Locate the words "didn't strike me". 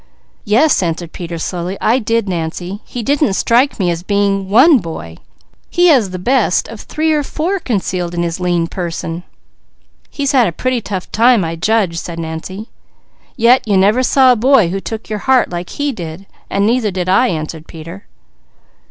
3.03-3.91